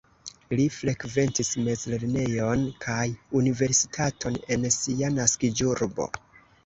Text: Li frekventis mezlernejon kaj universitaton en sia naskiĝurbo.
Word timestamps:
Li 0.59 0.63
frekventis 0.75 1.51
mezlernejon 1.67 2.63
kaj 2.85 3.05
universitaton 3.43 4.41
en 4.57 4.67
sia 4.79 5.13
naskiĝurbo. 5.19 6.09